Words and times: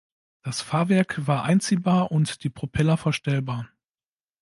Das 0.41 0.61
Fahrwerk 0.63 1.27
war 1.27 1.43
einziehbar 1.43 2.11
und 2.11 2.43
die 2.43 2.49
Propeller 2.49 2.97
verstellbar. 2.97 3.69